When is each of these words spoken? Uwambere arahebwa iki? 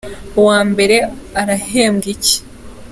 Uwambere 0.39 0.97
arahebwa 1.41 2.05
iki? 2.13 2.35